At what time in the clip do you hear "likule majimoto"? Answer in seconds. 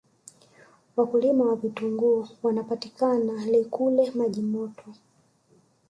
3.49-4.93